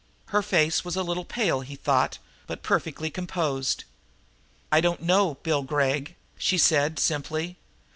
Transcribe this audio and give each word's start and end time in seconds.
Her 0.29 0.41
face 0.41 0.83
was 0.83 0.95
a 0.95 1.03
little 1.03 1.23
pale, 1.25 1.61
he 1.61 1.75
thought, 1.75 2.17
but 2.47 2.63
perfectly 2.63 3.11
composed. 3.11 3.83
"I 4.71 4.81
don't 4.81 5.03
know 5.03 5.35
Bill 5.43 5.61
Gregg," 5.61 6.15
she 6.39 6.57
said 6.57 6.97
simply. 6.97 7.57